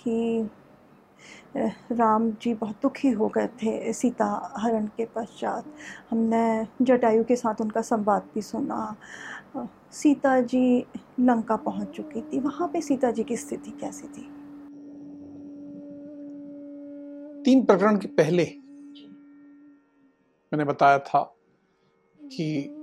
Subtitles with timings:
[0.00, 0.48] कि
[1.92, 5.64] राम जी बहुत दुखी हो गए थे, सीता हरण के पश्चात।
[6.10, 8.96] हमने जटायु के साथ उनका संवाद भी सुना।
[9.92, 10.86] सीता जी
[11.20, 14.22] लंका पहुँच चुकी थी। वहाँ पे सीता जी की स्थिति कैसी थी?
[17.42, 18.44] तीन प्रकरण के पहले
[20.52, 21.36] मैंने बताया था
[22.20, 22.74] कि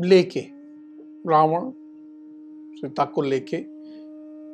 [0.00, 0.40] लेके,
[1.30, 1.70] रावण,
[2.74, 3.73] सीता को लेके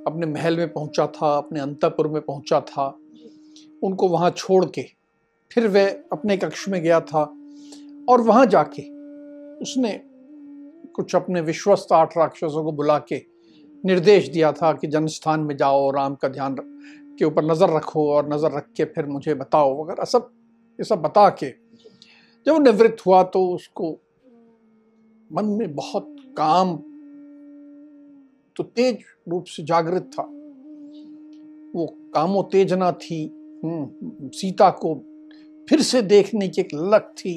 [0.07, 2.87] अपने महल में पहुँचा था, अपने अंतपुर में पहुँचा था।
[3.83, 4.83] उनको वहाँ छोड़ के
[5.51, 7.23] फिर वह अपने कक्ष में गया था
[8.09, 8.83] और वहाँ जाके
[9.63, 10.01] उसने
[10.95, 13.23] कुछ अपने विश्वस्त आठ राक्षसों को बुला के
[13.85, 16.57] निर्देश दिया था कि जनस्थान में जाओ राम का ध्यान
[17.19, 20.31] के ऊपर नज़र रखो और नज़र रख के फिर मुझे बताओ। वगैरह सब
[20.79, 21.51] ये सब बता के
[22.47, 23.91] जब वो निवृत्त हुआ तो उसको
[25.31, 26.77] मन में बहुत काम
[28.57, 28.99] तो तेज
[29.31, 30.23] रूप से जागृत था।
[31.75, 33.25] वो कामोत्तेजना थी
[33.65, 34.95] हम्म, सीता को
[35.69, 37.35] फिर से देखने की एक लक थी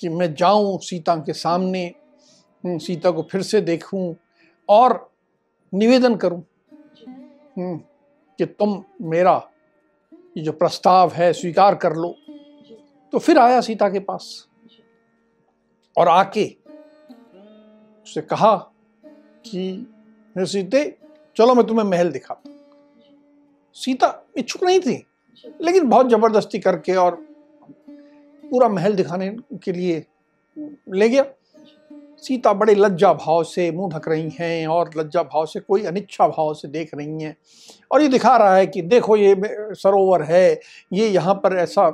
[0.00, 4.14] कि मैं जाऊँ सीता के सामने हम्म, सीता को फिर से देखूँ
[4.68, 4.98] और
[5.72, 6.42] निवेदन करूँ
[7.58, 7.76] हम्म,
[8.38, 9.36] कि तुम मेरा
[10.36, 12.14] ये जो प्रस्ताव है स्वीकार कर लो।
[13.12, 14.26] तो फिर आया सीता के पास
[15.96, 16.44] और आके
[18.06, 18.54] उससे कहा
[19.46, 19.62] कि
[20.36, 20.84] सीते
[21.36, 22.50] चलो मैं तुम्हें महल दिखाता
[23.76, 25.04] सीता इच्छुक नहीं थी,
[25.62, 27.14] लेकिन बहुत ज़बरदस्ती करके और
[28.44, 29.28] पूरा महल दिखाने
[29.64, 30.04] के लिए
[30.56, 31.24] ले गया।
[32.26, 36.26] सीता बड़े लज्जा भाव से मुँह ढक रही हैं और लज्जा भाव से कोई अनिच्छा
[36.28, 37.36] भाव से देख रही हैं।
[37.92, 39.34] और ये दिखा रहा है कि देखो ये
[39.74, 40.60] सरोवर है,
[40.92, 41.86] ये यहाँ पर ऐसा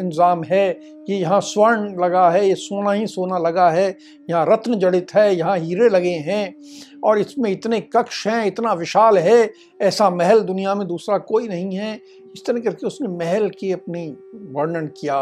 [0.00, 0.68] इंतज़ाम है
[1.02, 3.88] ये यहाँ स्वर्ण लगा है, ये सोना ही सोना लगा है,
[4.30, 6.54] यहाँ रत्न जड़ित है, यहाँ हीरे लगे हैं
[7.04, 9.50] और इसमें इतने कक्ष हैं, इतना विशाल है,
[9.80, 11.94] ऐसा महल दुनिया में दूसरा कोई नहीं है।
[12.34, 14.06] इस तरह करके उसने महल की अपनी
[14.52, 15.18] वर्णन किया।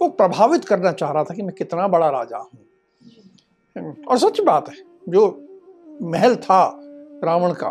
[0.00, 2.64] वो प्रभावित करना चाह रहा था कि मैं कितना बड़ा राजा हूँ।
[3.76, 4.76] और सच बात है
[5.08, 5.48] जो
[6.02, 6.80] महल था
[7.24, 7.68] रावण का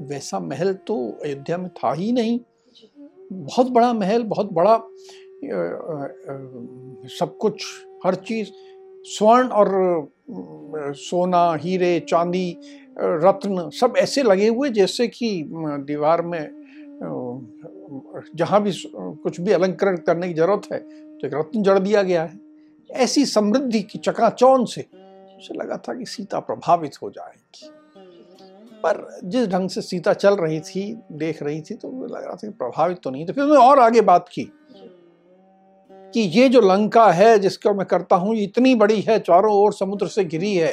[0.00, 2.40] वैसा महल तो अयोध्या में था ही नहीं।
[3.32, 4.76] बहुत बड़ा महल बहुत बड़ा
[7.18, 7.64] सब कुछ
[8.06, 8.48] हर चीज़
[9.04, 9.68] स्वर्ण और
[10.96, 12.56] सोना हीरे चांदी
[12.98, 15.44] रत्न सब ऐसे लगे हुए जैसे कि
[15.86, 16.62] दीवार में
[18.36, 20.78] जहाँ भी कुछ भी अलंकरण करने की ज़रूरत है
[21.18, 22.38] तो एक रत्न जड़ दिया गया है।
[22.90, 24.84] ऐसी समृद्धि की चकाचौन से
[25.42, 27.70] उसे लगा था कि सीता प्रभावित हो जाएगी।
[28.84, 30.82] पर जिस ढंग से सीता चल रही थी,
[31.12, 33.78] देख रही थी तो लग रहा था कि प्रभावित तो नहीं तो फिर उन्होंने और
[33.80, 34.50] आगे बात की
[36.14, 40.06] कि ये जो लंका है, जिसको मैं करता हूँ इतनी बड़ी है, चारों ओर समुद्र
[40.06, 40.72] से घिरी है,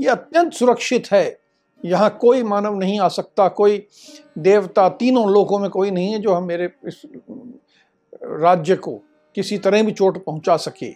[0.00, 1.38] ये अत्यंत सुरक्षित है।
[1.84, 3.86] यहाँ कोई मानव नहीं आ सकता, कोई
[4.38, 7.02] देवता तीनों लोकों में कोई नहीं है जो हम मेरे इस
[8.22, 9.00] राज्य को
[9.36, 10.92] किसी तरह भी चोट पहुँचा सके।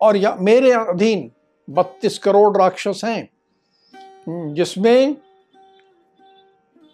[0.00, 1.30] और या मेरे अधीन
[1.72, 5.14] बत्तीस करोड़ राक्षस हैं जिसमें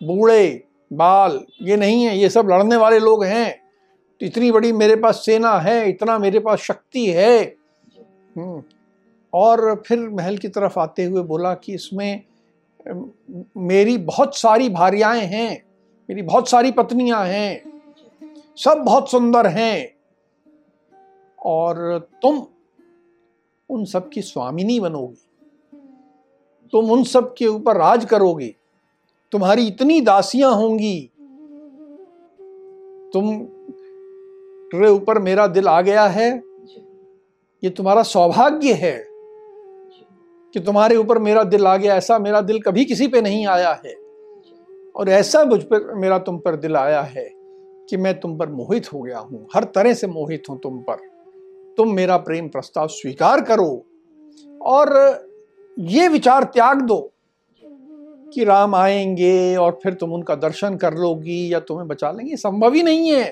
[0.01, 3.51] बूढ़े बाल ये नहीं है ये सब लड़ने वाले लोग हैं।
[4.21, 7.41] तो इतनी बड़ी मेरे पास सेना है इतना मेरे पास शक्ति है।
[8.37, 8.63] हम्म,
[9.33, 12.23] और फिर महल की तरफ़ आते हुए बोला कि इसमें
[13.57, 15.63] मेरी बहुत सारी भार्याएँ हैं
[16.09, 17.63] मेरी बहुत सारी पत्नियाँ हैं
[18.59, 19.89] सब बहुत सुंदर हैं
[21.39, 22.47] और तुम
[23.71, 25.25] उन सब की स्वामिनी बनोगी।
[26.73, 28.55] तुम उन सब के ऊपर राज करोगे।
[29.33, 31.11] तुम्हारी इतनी दासियाँ होंगी।
[33.13, 33.49] तुम
[34.75, 36.43] रे ऊपर मेरा दिल आ गया है।
[37.65, 39.05] ये तुम्हारा सौभाग्य है
[40.55, 43.81] कि तुम्हारे ऊपर मेरा दिल आ गया। ऐसा मेरा दिल कभी किसी पे नहीं आया
[43.87, 43.95] है।
[44.97, 47.31] और ऐसा मुझ पर, मेरा तुम पर दिल आया है
[47.91, 51.18] कि मैं तुम पर मोहित हो गया हूँ। हर तरह से मोहित हूँ तुम पर।
[51.79, 53.85] तुम मेरा प्रेम प्रस्ताव स्वीकार करो
[54.67, 54.91] और
[55.77, 57.01] ये विचार त्याग दो
[58.35, 62.75] कि राम आएँगे और फिर तुम उनका दर्शन कर लोगी या तुम्हें बचा लेंगे। संभव
[62.75, 63.25] ही नहीं है।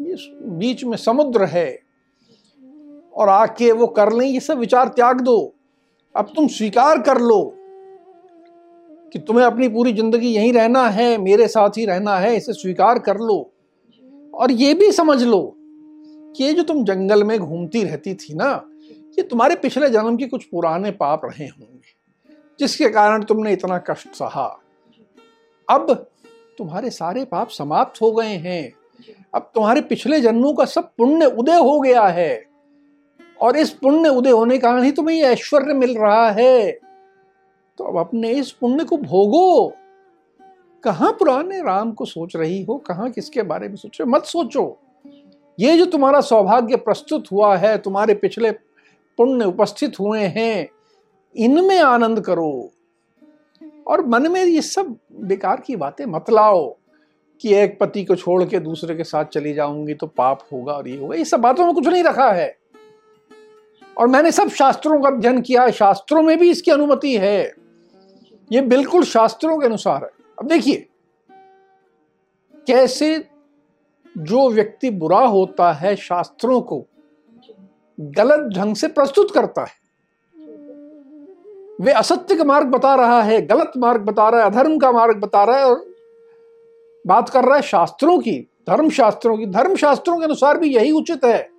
[0.00, 0.16] ये
[0.58, 1.78] बीच में समुद्र है
[3.14, 5.54] और आके वो कर लें, ये सब विचार त्याग दो।
[6.14, 7.42] अब तुम स्वीकार कर लो
[9.12, 12.98] कि तुम्हें अपनी पूरी ज़िंदगी यहीं रहना है, मेरे साथ ही रहना है, इसे स्वीकार
[12.98, 13.50] कर लो
[14.34, 15.40] और ये भी समझ लो
[16.40, 18.64] ये जो तुम जंगल में घूमती रहती थी ना,
[19.18, 21.94] ये तुम्हारे पिछले जन्म के कुछ पुराने पाप रहे होंगे,
[22.60, 24.60] जिसके कारण तुमने इतना कष्ट सहा।
[25.70, 26.06] अब
[26.58, 28.72] तुम्हारे सारे पाप समाप्त हो गए हैं।
[29.34, 32.44] अब तुम्हारे पिछले जन्मों का सब पुण्य उदय हो गया है।
[33.40, 36.72] और इस पुण्य उदय होने के कारण ही तुम्हें ये ऐश्वर्य मिल रहा है।
[37.78, 39.72] तो अब अपने इस पुण्य को भोगो।
[40.84, 42.76] कहाँ पुराने राम को सोच रही हो?
[42.78, 44.78] कहाँ किसके बारे में सोच रहे मत सोचो।
[45.60, 48.50] ये जो तुम्हारा सौभाग्य प्रस्तुत हुआ है, तुम्हारे पिछले
[49.16, 50.68] पुण्य उपस्थित हुए हैं,
[51.36, 52.70] इनमें आनंद करो।
[53.86, 56.76] और मन में ये सब बेकार की बातें मत लाओ
[57.40, 60.88] कि एक पति को छोड़ के दूसरे के साथ चली जाऊँगी तो पाप होगा और
[60.88, 62.56] ये होगा। ये सब बातों में कुछ नहीं रखा है।
[63.98, 67.52] और मैंने सब शास्त्रों का अध्ययन किया है। शास्त्रों में भी इसकी अनुमति है।
[68.52, 70.88] ये बिल्कुल शास्त्रों के अनुसार है। अब देखिए,
[72.66, 73.28] कैसे
[74.18, 76.84] जो व्यक्ति बुरा होता है शास्त्रों को
[77.98, 79.80] गलत ढंग से प्रस्तुत करता है।
[81.80, 85.20] वे असत्य का मार्ग बता रहा है, गलत मार्ग बता रहा है, अधर्म का मार्ग
[85.20, 85.84] बता रहा है और
[87.06, 90.92] बात कर रहा है शास्त्रों की धर्म शास्त्रों की। धर्म शास्त्रों के अनुसार भी यही
[90.92, 91.50] उचित है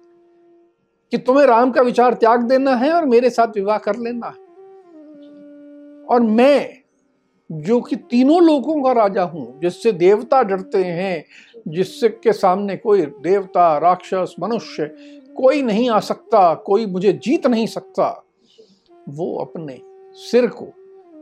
[1.11, 4.41] कि तुम्हें राम का विचार त्याग देना है और मेरे साथ विवाह कर लेना है।
[6.05, 6.79] और मैं,
[7.51, 11.25] जो कि तीनों लोगों का राजा हूँ, जिससे देवता डरते हैं
[11.67, 14.85] जिससे के सामने कोई देवता, राक्षस, मनुष्य,
[15.37, 18.25] कोई नहीं आ सकता, कोई मुझे जीत नहीं सकता।
[19.09, 19.81] वो अपने
[20.13, 20.65] सिर को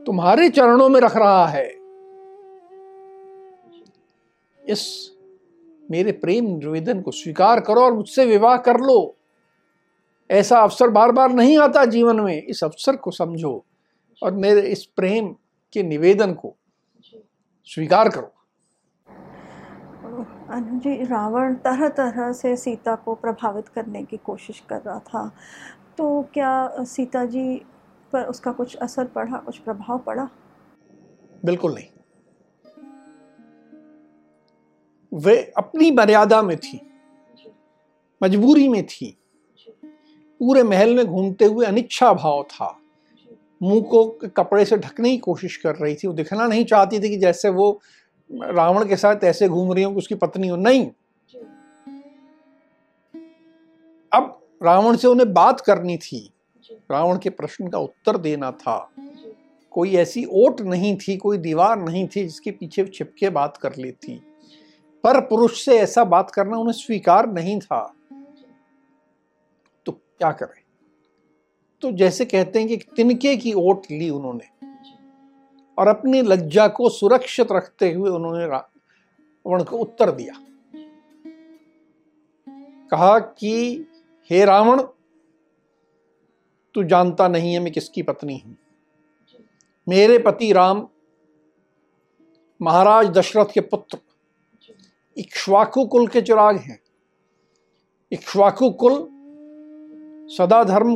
[0.05, 1.75] तुम्हारे चरणों में रख रहा है।
[4.69, 5.11] इस
[5.91, 9.15] मेरे प्रेम निवेदन को स्वीकार करो और मुझसे विवाह कर लो।
[10.31, 13.65] ऐसा अवसर बार बार नहीं आता जीवन में। इस अवसर को समझो
[14.23, 15.35] और मेरे इस प्रेम
[15.73, 16.55] के निवेदन को
[17.65, 18.33] स्वीकार करो।
[20.59, 25.31] जी रावण तरह तरह से सीता को प्रभावित करने की कोशिश कर रहा था।
[25.98, 27.65] तो क्या सीता जी
[28.13, 30.30] पर उसका कुछ असर पड़ा, कुछ प्रभाव पड़ा?
[31.45, 31.86] बिल्कुल नहीं।
[35.13, 36.81] वे अपनी मर्यादा में थी,
[38.24, 39.18] मजबूरी में थी।
[40.39, 42.77] पूरे महल में घूमते हुए अनिच्छा भाव था।
[43.63, 44.06] मुँह को,
[44.38, 47.50] कपड़े से ढकने की कोशिश कर रही थी, वो दिखना नहीं चाहती थी कि जैसे
[47.50, 47.81] वो
[48.33, 50.92] रावण के साथ ऐसे घूम रही हो कि उसकी पत्नी हो। नहीं।
[54.13, 56.33] अब रावण से उन्हें बात करनी थी।
[56.72, 58.89] रावण के प्रश्न का उत्तर देना था।
[59.72, 64.16] कोई ऐसी ओट नहीं थी कोई दीवार नहीं थी जिसके पीछे छिपके बात कर लेती।
[65.04, 67.94] पर पुरुष से ऐसा बात करना उन्हें स्वीकार नहीं था।
[69.86, 70.63] तो क्या करें?
[71.81, 74.60] तो जैसे कहते हैं कि तिनके की ओट ली उन्होंने।
[75.81, 80.33] और अपनी लज्जा को सुरक्षित रखते हुए उन्होंने रावण को उत्तर दिया।
[82.92, 83.86] कहा कि,
[84.30, 84.81] हे रावण,
[86.74, 88.57] तू जानता नहीं है मैं किसकी पत्नी हूँ।
[89.89, 90.88] मेरे पति राम
[92.62, 93.98] महाराज दशरथ के पुत्र
[95.18, 96.80] इक्ष्वाकु कुल के चिराग हैं।
[98.12, 99.10] इक्ष्वाकु कुल
[100.38, 100.95] सदा धर्म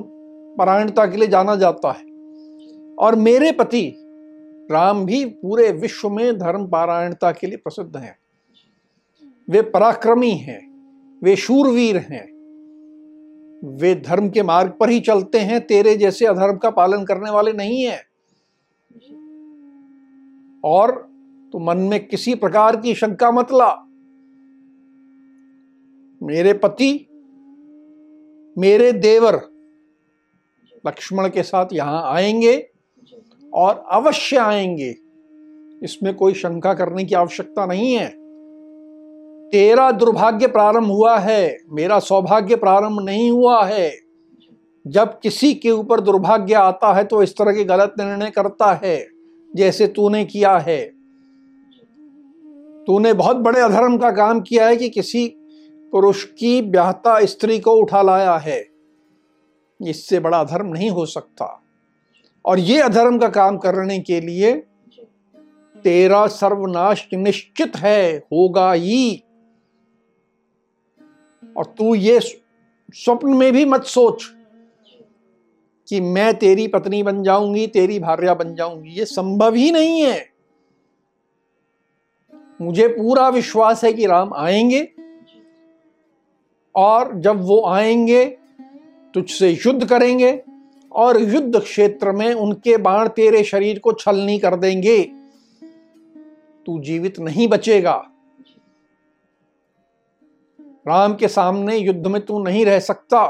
[0.57, 2.05] परायणता के लिए जाना जाता है
[2.95, 4.04] और मेरे पति
[4.71, 8.17] राम भी पूरे विश्व में धर्म पारायणता के लिए प्रसिद्ध हैं।
[9.49, 10.71] वे पराक्रमी हैं,
[11.23, 12.35] वे शूरवीर हैं।
[13.77, 17.53] वे धर्म के मार्ग पर ही चलते हैं, तेरे जैसे अधर्म का पालन करने वाले
[17.53, 18.03] नहीं है।
[20.63, 21.09] और
[21.51, 23.87] तो मन में किसी प्रकार की शंका मत ला।
[26.23, 27.07] मेरे पति,
[28.57, 29.41] मेरे देवर
[30.87, 32.69] लक्ष्मण के साथ यहाँ आएँगे
[33.55, 34.95] और अवश्य आएँगे।
[35.83, 38.07] इसमें कोई शंका करने की आवश्यकता नहीं है।
[39.49, 43.93] तेरा दुर्भाग्य प्रारंभ हुआ है, मेरा सौभाग्य प्रारंभ नहीं हुआ है।
[44.87, 49.07] जब किसी के ऊपर दुर्भाग्य आता है तो इस तरह के गलत निर्णय करता है,
[49.55, 50.81] जैसे तूने किया है।
[52.87, 55.35] तूने बहुत बड़े अधर्म का काम किया है कि किसी
[55.91, 58.67] पुरुष की ब्याहता स्त्री को उठा लाया है।
[59.87, 61.64] इससे बड़ा अधर्म नहीं हो सकता।
[62.45, 64.63] और ये अधर्म का काम करने के लिए
[65.83, 69.23] तेरा सर्वनाश निश्चित है, होगा ही।
[71.57, 72.19] और तू ये
[72.93, 74.23] स्वप्न में भी मत सोच
[75.87, 80.29] कि मैं तेरी पत्नी बन जाऊँगी, तेरी भार्या बन जाऊँगी। ये संभव ही नहीं है।
[82.61, 84.91] मुझे पूरा विश्वास है कि राम आएँगे।
[86.75, 88.25] और जब वो आएँगे,
[89.13, 90.43] तुझसे युद्ध करेंगे।
[90.95, 95.01] और युद्ध क्षेत्र में उनके बाण तेरे शरीर को छलनी कर देंगे।
[96.65, 97.95] तू जीवित नहीं बचेगा।
[100.87, 103.25] राम के सामने युद्ध में तू नहीं रह सकता,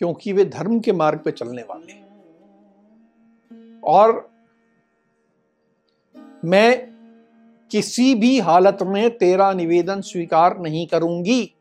[0.00, 1.94] क्योंकि वे धर्म के मार्ग पे चलने वाले
[3.84, 4.28] और
[6.44, 6.88] मैं
[7.70, 11.52] किसी भी हालत में तेरा निवेदन स्वीकार नहीं करूँगी।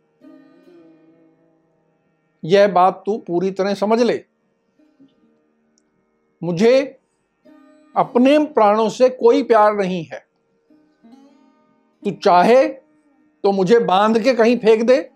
[2.43, 4.23] यह बात तू पूरी तरह समझ ले।
[6.45, 6.99] मुझे
[7.95, 10.25] अपने प्राणों से कोई प्यार नहीं है।
[12.03, 12.67] तू चाहे
[13.43, 15.09] तो मुझे बाँध के कहीं फेंक दे।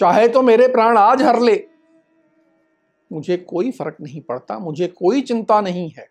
[0.00, 1.66] चाहे तो मेरे प्राण आज हर ले।
[3.12, 6.08] मुझे कोई फ़र्क नहीं पड़ता, मुझे कोई चिंता नहीं है।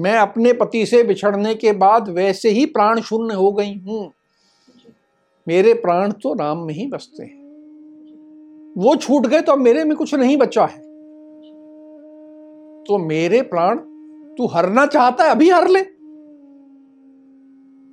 [0.00, 4.12] मैं अपने पति से बिछड़ने के बाद वैसे ही प्राण शून्य हो गई हूँ।
[5.48, 7.40] मेरे प्राण तो राम में ही बसते हैं।
[8.78, 10.89] वो छूट गए तो अब मेरे में कुछ नहीं बचा है।
[12.90, 13.78] तो मेरे प्राण
[14.38, 15.80] तू हरना चाहता है, अभी हर ले।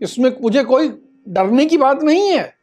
[0.02, 0.88] इसमें मुझे कोई
[1.28, 2.54] डरने की बात नहीं है।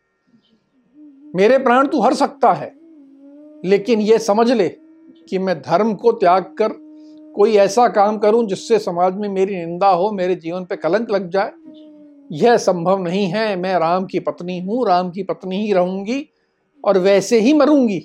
[1.36, 2.72] मेरे प्राण तू हर सकता है,
[3.64, 4.68] लेकिन यह समझ ले
[5.28, 6.72] कि मैं धर्म को त्याग कर
[7.34, 11.30] कोई ऐसा काम करूँ जिससे समाज में मेरी निंदा हो, मेरे जीवन पे कलंक लग
[11.30, 11.52] जाए।
[12.32, 16.26] यह संभव नहीं है, मैं राम की पत्नी हूँ, राम की पत्नी ही रहूँगी
[16.84, 18.00] और वैसे ही मरूँगी।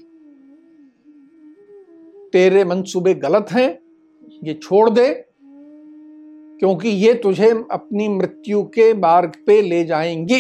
[2.33, 3.69] तेरे मनसूबे गलत हैं
[4.43, 5.25] ये छोड़ दे
[6.59, 10.39] क्योंकि ये तुझे अपनी मृत्यु के मार्ग पे ले जाएँगी।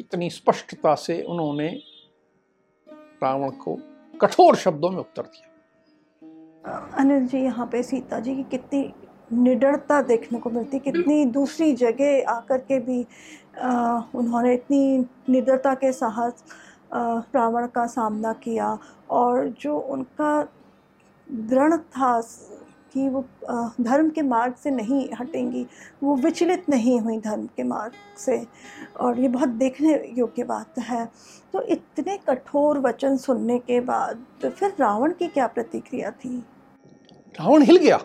[0.00, 1.68] इतनी स्पष्टता से उन्होंने
[3.22, 3.78] रावण को
[4.20, 5.44] कठोर शब्दों में उत्तर दिया।
[6.98, 8.92] अनिल जी यहाँ पे सीता जी की कितनी
[9.32, 13.06] निडरता देखने को मिलती कितनी दूसरी जगह आकर के भी
[13.60, 16.44] आ, उन्होंने इतनी निडरता के साहस
[17.34, 18.78] रावण का सामना किया
[19.10, 20.48] और जो उनका
[21.30, 22.20] दृढ़ था
[22.94, 23.24] कि वो
[23.80, 25.66] धर्म के मार्ग से नहीं हटेंगी।
[26.02, 28.46] वो विचलित नहीं हुई धर्म के मार्ग से।
[29.00, 31.04] और ये बहुत देखने योग्य बात है।
[31.52, 36.38] तो इतने कठोर वचन सुनने के बाद तो फिर रावण की क्या प्रतिक्रिया थी?
[37.40, 38.00] रावण हिल गया।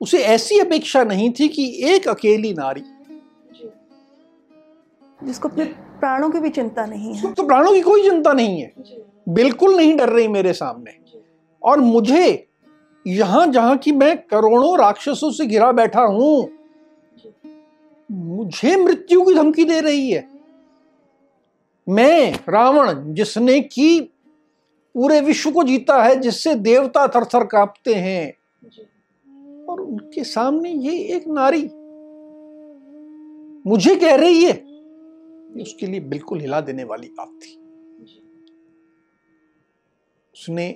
[0.00, 2.82] उसे ऐसी अपेक्षा नहीं थी कि एक अकेली नारी।
[5.24, 5.64] जिसको अपने
[6.00, 8.72] प्राणों की भी चिंता नहीं है। तो प्राणों की कोई चिंता नहीं है।
[9.28, 11.07] बिल्कुल नहीं डर रही मेरे सामने।
[11.62, 12.46] और मुझे
[13.06, 16.48] यहाँ जहाँ की मैं करोड़ों राक्षसों से घिरा बैठा हूँ
[18.10, 20.26] मुझे मृत्यु की धमकी दे रही है।
[21.86, 24.00] मैं रावण जिसने की
[24.94, 28.32] पूरे विश्व को जीता है जिससे देवता थर थर कांपते हैं
[29.66, 31.62] और उनके सामने ये एक नारी
[33.66, 34.52] मुझे कह रही है
[35.62, 37.54] उसके लिए बिल्कुल हिला देने वाली बात थी।
[40.34, 40.68] उसने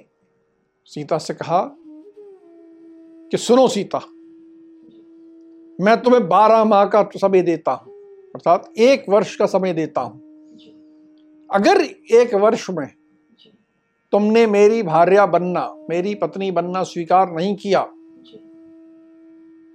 [0.93, 1.61] सीता से कहा
[3.33, 3.99] कि सुनो सीता,
[5.79, 7.93] मैं तुम्हें बारह माह का समय देता हूँ,
[8.35, 10.21] अर्थात एक वर्ष का समय देता हूँ।
[11.51, 11.81] अगर
[12.15, 12.87] एक वर्ष में
[14.13, 17.83] तुमने मेरी भार्या बनना, मेरी पत्नी बनना स्वीकार नहीं किया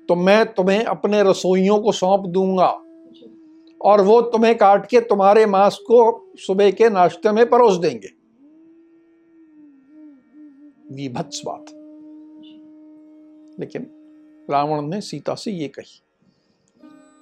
[0.09, 2.67] तो मैं तुम्हें अपने रसोइयों को सौंप दूँगा
[3.81, 5.97] और वो तुम्हें काट के तुम्हारे मांस को
[6.37, 8.09] सुबह के नाश्ते में परोस देंगे।
[10.91, 11.65] विभत्स बात
[13.59, 13.87] लेकिन
[14.49, 16.01] रावण ने सीता से ये कही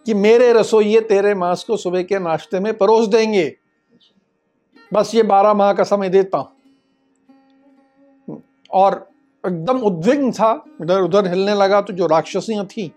[0.05, 3.55] कि मेरे रसोइये तेरे मांस को सुबह के नाश्ते में परोस देंगे।
[4.93, 6.51] बस ये बारह माह का समय देता हूँ।
[8.71, 9.09] और
[9.47, 12.91] एकदम उद्विग्न था, इधर उधर हिलने लगा तो जो राक्षसियाँ थी,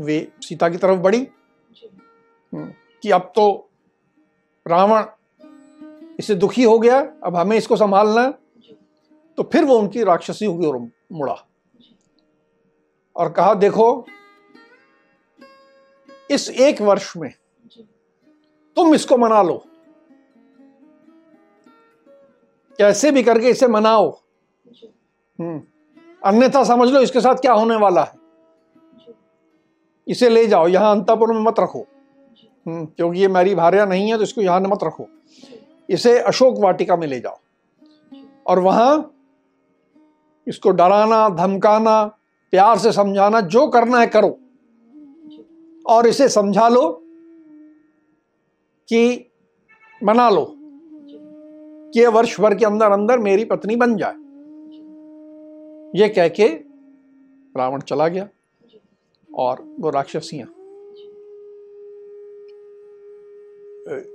[0.00, 1.26] वे सीता की तरफ़ बढ़ी।
[3.02, 3.70] कि अब तो
[4.66, 5.04] रावण
[6.18, 8.32] इससे दुखी हो गया, अब हमें इसको संभालना
[9.40, 10.76] तो फिर वो उनकी राक्षसी की ओर
[11.12, 11.48] मुड़ा।
[13.16, 14.06] और कहा देखो
[16.30, 17.30] इस एक वर्ष में
[18.76, 19.64] तुम इसको मना लो।
[22.78, 24.10] कैसे भी करके इसे मनाओ।
[25.40, 25.62] हम्म।
[26.24, 28.14] अन्यथा समझ लो इसके साथ क्या होने वाला है।
[30.08, 31.86] इसे ले जाओ यहाँ अंतापुर में मत रखो।
[32.66, 35.08] हम्म, क्योंकि ये मेरी भार्या नहीं है तो इसको यहाँ मत रखो।
[35.90, 37.38] इसे अशोक वाटिका में ले जाओ।
[38.46, 39.16] और वहाँ
[40.50, 42.04] इसको डराना, धमकाना,
[42.52, 44.38] प्यार से समझाना, जो करना है करो।
[45.86, 46.90] और इसे समझा लो
[48.88, 49.26] कि
[50.04, 50.46] बना लो
[51.94, 54.14] कि वर्ष भर के अंदर अंदर मेरी पत्नी बन जाए।
[56.00, 56.46] ये कह के
[57.54, 58.28] रावण चला गया
[59.30, 60.46] और वो राक्षसियाँ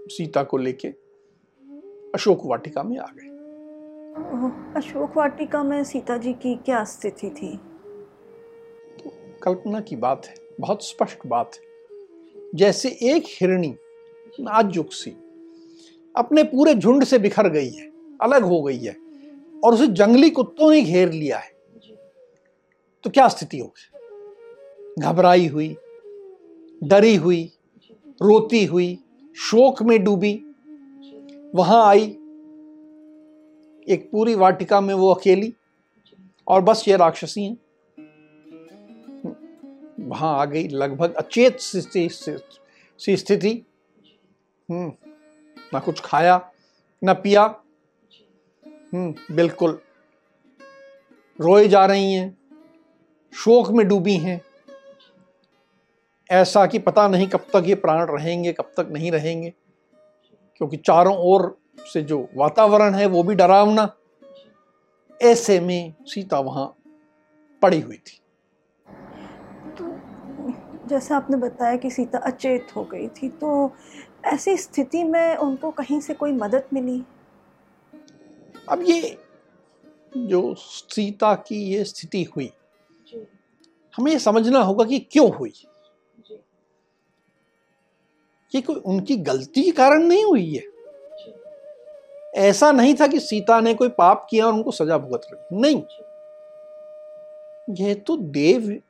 [0.10, 0.88] सीता को लेके
[2.16, 3.35] अशोक वाटिका में आ गए।
[4.16, 7.58] अशोक वाटिका में सीता जी की क्या स्थिति थी?
[9.04, 9.12] तो
[9.44, 11.62] कल्पना की बात है, बहुत स्पष्ट बात है।
[12.56, 13.76] जैसे एक हिरणी
[14.40, 15.12] नाजुक सी,
[16.16, 17.92] अपने पूरे झुंड से बिखर गई है,
[18.22, 18.96] अलग हो गई है,
[19.64, 21.52] और उसे जंगली कुत्तों ने घेर लिया है।
[23.04, 25.02] तो क्या स्थिति होगी?
[25.02, 25.76] घबराई हुई,
[26.84, 27.52] डरी हुई,
[28.22, 29.00] रोती हुई,
[29.38, 30.46] शोक में डूबी,
[31.56, 32.18] वहाँ आई
[33.88, 35.54] एक पूरी वाटिका में वो अकेली
[36.48, 37.58] और बस ये राक्षसी हैं।
[40.02, 43.52] वहाँ आ गई लगभग अचेत सी स्थिति।
[44.70, 44.92] हम्म
[45.74, 46.40] ना कुछ खाया,
[47.02, 47.44] ना पिया।
[48.94, 49.80] हम्म बिल्कुल
[51.40, 52.38] रोए जा रही हैं,
[53.34, 54.42] शोक में डूबी हैं।
[56.30, 59.54] ऐसा कि पता नहीं कब तक ये प्राण रहेंगे, कब तक नहीं रहेंगे,
[60.58, 63.90] क्योंकि चारों ओर से जो वातावरण है वो भी डरावना
[65.20, 66.66] ऐसे में सीता वहाँ
[67.62, 68.20] पड़ी हुई थी।
[69.78, 69.86] तो
[70.88, 73.72] जैसा आपने बताया कि सीता अचेत हो गई थी तो
[74.26, 77.04] ऐसी स्थिति में उनको कहीं से कोई मदद मिली?
[78.70, 79.18] अब ये
[80.18, 82.52] जो सीता की ये स्थिति हुई
[83.94, 85.54] हमें ये समझना होगा कि क्यों हुई।
[88.52, 90.75] ये कोई उनकी गलती के कारण नहीं हुई है?
[92.36, 95.84] ऐसा नहीं था कि सीता ने कोई पाप किया और उनको सजा भुगत रही नहीं।
[97.70, 98.82] यह तो देव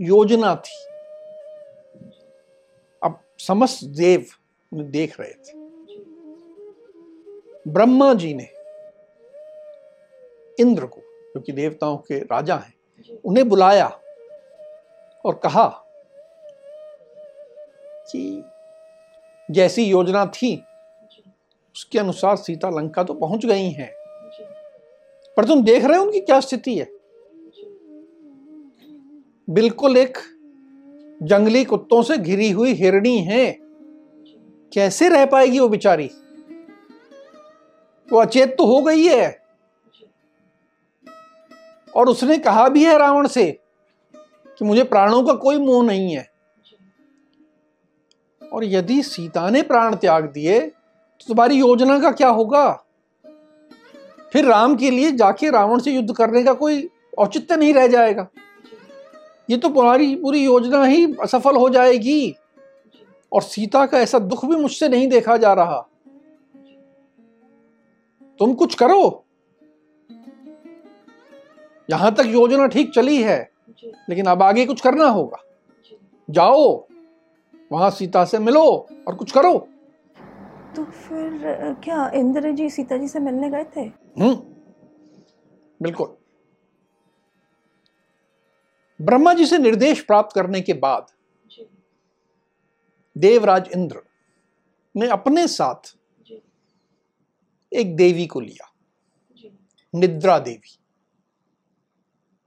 [0.00, 0.86] योजना थी।
[3.02, 4.26] अब समस्त देव
[4.74, 5.58] देख रहे थे।
[7.68, 8.48] ब्रह्मा जी ने
[10.60, 12.74] इंद्र को, क्योंकि देवताओं के राजा हैं,
[13.24, 14.00] उन्हें बुलाया
[15.24, 15.84] और कहा
[18.12, 18.44] कि
[19.50, 20.64] जैसी योजना थी
[21.78, 23.90] उसके अनुसार सीता लंका तो पहुँच गई हैं।
[25.36, 26.90] पर तुम देख रहे हो उनकी क्या स्थिति है?
[29.50, 30.18] बिल्कुल एक
[31.22, 33.58] जंगली कुत्तों से घिरी हुई हिरणी है।
[34.72, 36.10] कैसे रह पाएगी वो बिचारी?
[38.12, 39.42] वो अचेत तो हो गई है।
[41.96, 43.60] और उसने कहा भी है रावण से
[44.58, 46.30] कि मुझे प्राणों का कोई मोह नहीं है।
[48.52, 50.72] और यदि सीता ने प्राण त्याग दिए
[51.26, 52.70] तुम्हारी योजना का क्या होगा?
[54.32, 58.26] फिर राम के लिए जाके रावण से युद्ध करने का कोई औचित्य नहीं रह जाएगा।
[59.48, 62.34] ये तो तुम्हारी पूरी योजना ही असफल हो जाएगी।
[63.32, 65.80] और सीता का ऐसा दुख भी मुझसे नहीं देखा जा रहा।
[68.40, 69.24] तुम कुछ करो।
[71.88, 73.38] यहाँ तक योजना ठीक चली है,
[74.10, 75.42] लेकिन अब आगे कुछ करना होगा।
[76.28, 76.86] जाओ,
[77.70, 78.64] वहाँ सीता से मिलो
[79.08, 79.68] और कुछ करो।
[80.78, 83.80] तो फिर क्या इंद्र जी सीता जी से मिलने गए थे?
[84.20, 84.34] हम्म।
[85.82, 86.16] बिल्कुल।
[89.00, 91.06] ब्रह्मा जी से निर्देश प्राप्त करने के बाद
[93.16, 94.02] देवराज इंद्र
[94.96, 95.96] ने अपने साथ
[97.72, 98.72] एक देवी को लिया।
[99.94, 100.78] निद्रा देवी।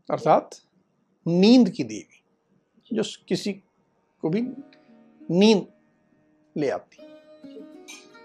[0.09, 0.55] अर्थात
[1.27, 2.23] नींद की देवी
[2.93, 3.53] जो किसी
[4.21, 4.41] को भी
[5.31, 5.67] नींद
[6.57, 7.10] ले आती।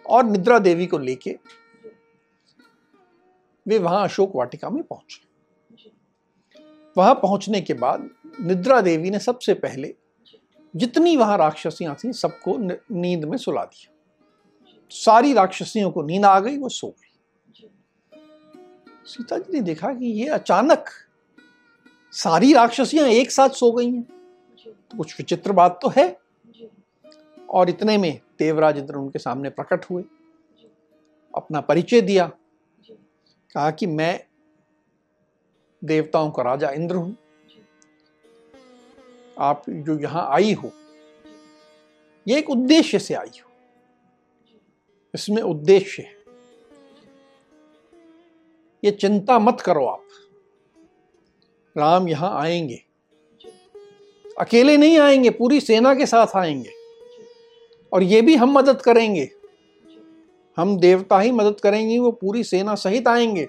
[0.08, 1.38] और निद्रा देवी को लेके
[3.66, 5.24] वे वहाँ अशोक वाटिका में पहुँचे।
[6.96, 8.08] वहाँ पहुँचने के बाद
[8.40, 9.94] निद्रा देवी ने सबसे पहले
[10.74, 12.56] जितनी वहाँ राक्षसियाँ थी सबको
[12.92, 13.92] नींद में सुला दिया।
[14.90, 17.68] सारी राक्षसियों को नींद आ गई, वो सो गई।
[19.06, 20.84] सीता जी ने देखा कि ये अचानक
[22.14, 24.02] सारी राक्षसियाँ एक साथ सो गई हैं।
[24.64, 26.08] तो कुछ विचित्र बात तो है
[27.50, 30.04] और इतने में देवराज इंद्र उनके सामने प्रकट हुए।
[31.34, 32.26] अपना परिचय दिया।
[33.54, 34.26] कहा कि मैं
[35.84, 37.16] देवताओं का राजा इंद्र हूँ।
[39.38, 40.70] आप जो यहाँ आई हो,
[42.28, 43.50] ये एक उद्देश्य से आई हो।
[45.14, 46.14] इसमें उद्देश्य है।
[48.84, 50.02] ये चिंता मत करो आप।
[51.76, 52.82] राम यहाँ आएँगे।
[54.40, 56.75] अकेले नहीं आएँगे, पूरी सेना के साथ आएँगे।
[57.96, 59.30] और ये भी हम मदद करेंगे।
[60.56, 63.46] हम देवता ही मदद करेंगे वो पूरी सेना सहित आएँगे।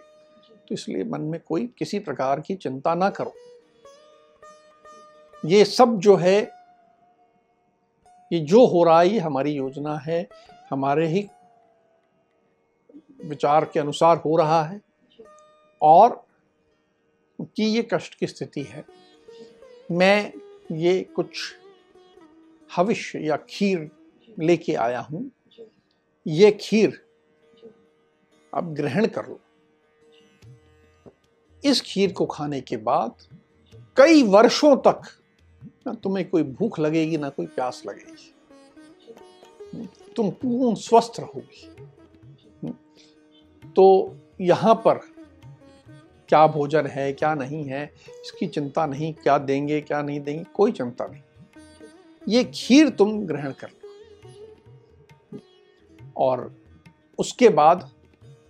[0.51, 3.33] तो इसलिए मन में कोई किसी प्रकार की चिंता ना करो।
[5.45, 6.51] ये सब जो है
[8.33, 10.29] ये जो हो रहा है ये हमारी योजना है।
[10.71, 11.27] हमारे ही
[13.25, 14.81] विचार के अनुसार हो रहा है।
[15.81, 16.25] और
[17.41, 18.86] कि ये कष्ट की स्थिति है।
[19.91, 20.33] मैं
[20.71, 21.55] ये कुछ
[22.75, 23.96] हविष्य या खीर
[24.38, 25.32] लेके आया हूँ,
[26.26, 27.00] ये खीर
[28.54, 29.39] अब ग्रहण कर लो।
[31.63, 33.12] इस खीर को खाने के बाद
[33.97, 35.02] कई वर्षों तक
[35.88, 38.34] ना तुम्हें कोई भूख लगेगी, ना कोई प्यास लगेगी।
[40.15, 41.67] तुम पूर्ण स्वस्थ रहोगी।
[43.76, 45.00] तो यहाँ पर
[46.30, 47.84] क्या भोजन है, क्या नहीं है,
[48.23, 51.21] इसकी चिंता नहीं, क्या देंगे, क्या नहीं देंगे, कोई चिंता नहीं।
[52.28, 53.87] ये खीर तुम ग्रहण कर लो।
[56.17, 56.56] और
[57.17, 57.91] उसके बाद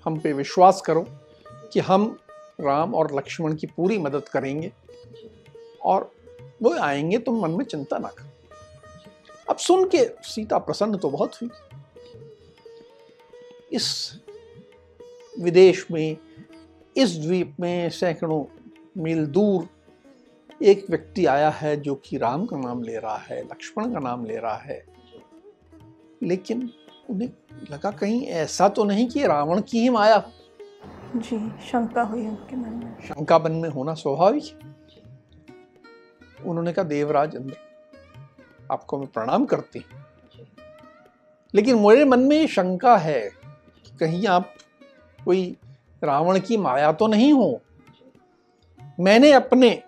[0.05, 1.05] हम पे विश्वास करो
[1.73, 2.19] कि हम
[2.61, 4.71] राम और लक्ष्मण की पूरी मदद करेंगे
[5.83, 6.11] और
[6.61, 8.27] वो आएँगे, तुम मन में चिंता ना करो।
[9.49, 11.49] अब सुन के सीता प्रसन्न तो बहुत हुई।
[13.71, 14.17] इस
[15.39, 16.17] विदेश में,
[16.97, 18.45] इस द्वीप में सैकड़ों
[18.97, 19.69] मील दूर
[20.63, 24.25] एक व्यक्ति आया है जो कि राम का नाम ले रहा है, लक्ष्मण का नाम
[24.25, 24.85] ले रहा है।
[26.23, 26.69] लेकिन
[27.09, 27.29] उन्हें
[27.71, 30.31] लगा कहीं ऐसा तो नहीं कि रावण की ही माया।
[31.15, 34.59] जी शंका हुई उनके मन में। शंका मन में होना स्वाभाविक
[36.45, 37.55] उन्होंने कहा देवराज इंद्र
[38.71, 39.85] आपको मैं प्रणाम करती
[41.55, 43.29] लेकिन मेरे मन में ये शंका है
[43.85, 44.53] कि कहीं आप
[45.25, 45.57] कोई
[46.03, 47.61] रावण की माया तो नहीं हो?
[48.99, 49.83] मैंने अपने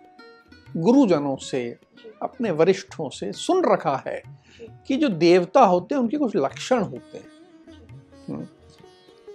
[0.78, 1.78] गुरुजनों से
[2.22, 4.39] अपने वरिष्ठों से सुन रखा है।
[4.88, 7.26] कि जो देवता होते हैं उनके कुछ लक्षण होते हैं।
[8.28, 8.48] हम्म।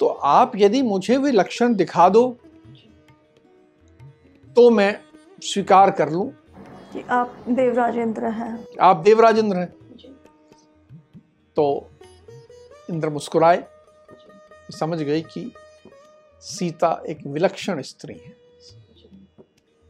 [0.00, 2.36] तो आप यदि मुझे वे लक्षण दिखा दो
[4.56, 5.00] तो मैं
[5.42, 6.30] स्वीकार कर लूँ।
[6.92, 9.74] कि आप देवराजेंद्र हैं। आप देवराजेंद्र हैं।
[11.56, 11.90] तो
[12.90, 13.64] इंद्र मुस्कुराए।
[14.78, 15.52] समझ गई कि
[16.40, 18.36] सीता एक विलक्षण स्त्री है।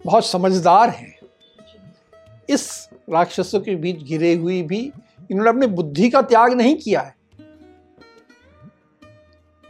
[0.07, 1.21] बहुत समझदार है।
[2.49, 4.93] इस राक्षसों के बीच घिरे हुई भी
[5.31, 7.17] इन्होंने अपनी बुद्धि का त्याग नहीं किया है।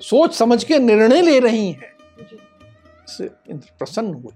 [0.00, 1.94] सोच समझ के निर्णय ले रही हैं।
[3.08, 4.34] इससे इंद्र प्रसन्न हुए।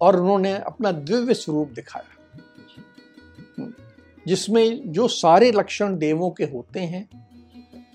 [0.00, 2.38] और उन्होंने अपना दिव्य स्वरूप दिखाया।
[4.26, 7.28] जिसमें जो सारे लक्षण देवों के होते हैं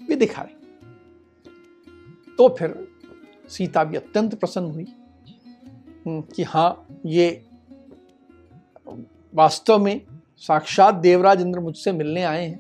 [0.09, 0.53] वे दिखाए।
[2.37, 2.87] तो फिर
[3.49, 4.85] सीता भी अत्यंत प्रसन्न हुई।
[6.07, 7.45] कि हाँ ये
[9.35, 10.10] वास्तव में
[10.41, 12.59] साक्षात देवराज इंद्र मुझसे मिलने आए हैं।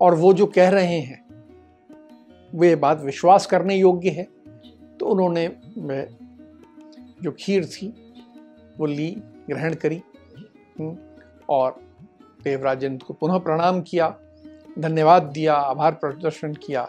[0.00, 1.24] और वो जो कह रहे हैं
[2.52, 4.24] वे बात विश्वास करने योग्य है।
[5.00, 5.46] तो उन्होंने
[7.22, 7.88] जो खीर थी
[8.78, 9.10] वो ली
[9.48, 10.00] ग्रहण करी
[11.48, 11.80] और
[12.44, 14.08] देवराज इंद्र को पुनः प्रणाम किया
[14.78, 16.88] धन्यवाद दिया आभार प्रदर्शन किया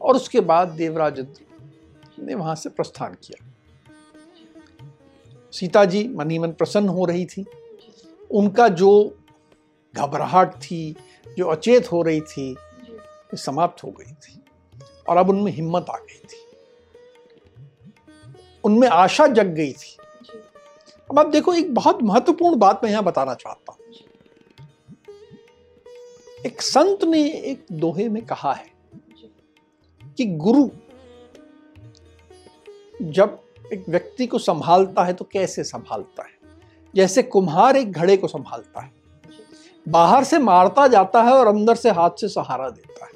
[0.00, 3.44] और उसके बाद देवराज इंद्र ने वहाँ से प्रस्थान किया।
[5.52, 7.44] सीता जी। मन ही मन प्रसन्न हो रही थी।
[8.30, 8.90] उनका जो
[9.94, 10.96] घबराहट थी
[11.38, 12.56] जो अचेत हो रही थी
[13.34, 14.40] समाप्त हो गई थी
[15.08, 16.44] और अब उनमें हिम्मत आ गई थी।
[18.64, 19.96] उनमें आशा जग गई थी।
[21.10, 23.78] अब आप देखो एक बहुत महत्वपूर्ण बात मैं यहाँ बताना चाहता हूँ।
[26.46, 28.70] एक संत ने एक दोहे में कहा है
[30.18, 30.68] कि गुरु
[33.02, 33.38] जब
[33.72, 36.35] एक व्यक्ति को संभालता है तो कैसे संभालता है?
[36.94, 38.92] जैसे कुम्हार एक घड़े को संभालता है।
[39.88, 43.10] बाहर से मारता जाता है और अंदर से हाथ से सहारा देता है।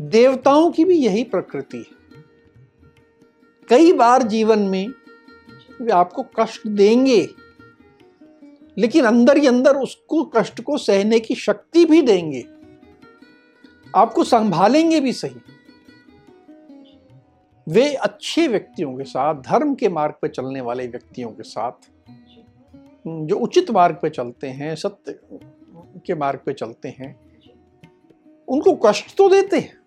[0.00, 2.00] देवताओं की भी यही प्रकृति है।
[3.68, 4.88] कई बार जीवन में
[5.80, 7.28] वे आपको कष्ट देंगे,
[8.78, 12.44] लेकिन अंदर ही अंदर उसको कष्ट को सहने की शक्ति भी देंगे।
[13.96, 15.36] आपको संभालेंगे भी सही।
[17.68, 21.72] वे अच्छे व्यक्तियों के साथ, धर्म के मार्ग पर चलने वाले व्यक्तियों के साथ,
[23.06, 25.20] जो उचित मार्ग पर चलते हैं, सत्य
[26.06, 27.20] के मार्ग पर चलते हैं,
[28.48, 29.82] उनको कष्ट तो देते हैं।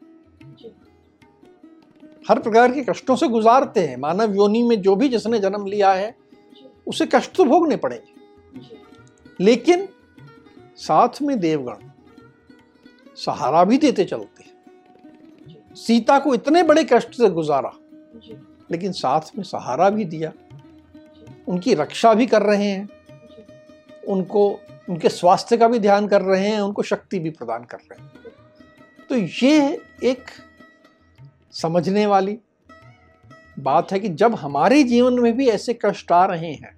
[2.30, 5.94] हर प्रकार के कष्टों से गुजारते हैं। मानव योनि में जो भी जिसने जन्म लिया
[5.94, 6.16] है,
[6.88, 8.16] उसे कष्ट तो भोगने पड़ेंगे।
[9.40, 9.88] लेकिन
[10.76, 11.90] साथ में देवगण
[13.16, 14.55] सहारा भी देते चलते हैं।
[15.76, 17.72] सीता को इतने बड़े कष्ट से गुजारा
[18.72, 20.32] लेकिन साथ में सहारा भी दिया।
[21.48, 22.90] उनकी रक्षा भी कर रहे हैं।
[24.08, 24.60] उनको
[24.90, 28.12] उनके स्वास्थ्य का भी ध्यान कर रहे हैं उनको शक्ति भी प्रदान कर रहे हैं।
[29.10, 30.24] तो ये एक
[31.52, 32.38] समझने वाली
[33.60, 36.76] बात है कि जब हमारे जीवन में भी ऐसे कष्ट आ रहे हैं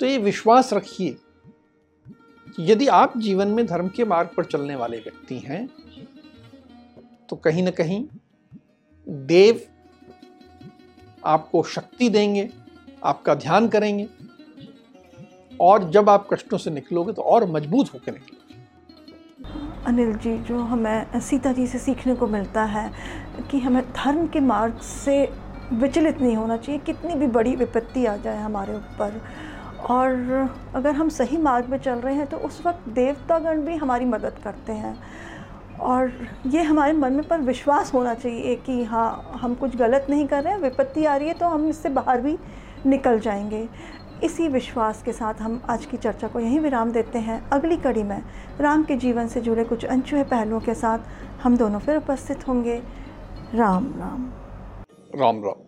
[0.00, 1.16] तो ये विश्वास रखिए
[2.60, 5.68] यदि आप जीवन में धर्म के मार्ग पर चलने वाले व्यक्ति हैं
[7.28, 8.04] तो कहीं ना कहीं
[9.06, 9.60] देव
[11.24, 12.48] आपको शक्ति देंगे,
[13.04, 14.08] आपका ध्यान करेंगे
[15.60, 18.36] और जब आप कष्टों से निकलोगे तो और मज़बूत होकर निकलोगे।
[19.86, 22.90] अनिल जी, जो हमें सीता जी से सीखने को मिलता है
[23.50, 25.20] कि हमें धर्म के मार्ग से
[25.72, 29.20] विचलित नहीं होना चाहिए, कितनी भी बड़ी विपत्ति आ जाए हमारे ऊपर।
[29.90, 30.10] और
[30.74, 34.40] अगर हम सही मार्ग में चल रहे हैं तो उस वक्त देवतागण भी हमारी मदद
[34.44, 34.96] करते हैं।
[35.80, 36.12] और
[36.46, 40.42] ये हमारे मन में पर विश्वास होना चाहिए कि हाँ हम कुछ गलत नहीं कर
[40.42, 42.36] रहे हैं, विपत्ति आ रही है तो हम इससे बाहर भी
[42.86, 43.68] निकल जाएँगे।
[44.24, 48.02] इसी विश्वास के साथ हम आज की चर्चा को यहीं विराम देते हैं। अगली कड़ी
[48.02, 48.22] में
[48.60, 50.98] राम के जीवन से जुड़े कुछ अनछुए पहलुओं के साथ
[51.42, 52.82] हम दोनों फिर उपस्थित होंगे।
[53.54, 54.30] राम राम।
[55.14, 55.67] राम राम।